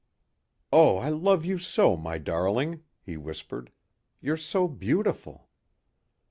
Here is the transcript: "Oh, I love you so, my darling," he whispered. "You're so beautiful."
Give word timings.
"Oh, 0.73 0.97
I 0.97 1.09
love 1.09 1.45
you 1.45 1.59
so, 1.59 1.95
my 1.95 2.17
darling," 2.17 2.81
he 3.03 3.17
whispered. 3.17 3.71
"You're 4.19 4.35
so 4.35 4.67
beautiful." 4.67 5.47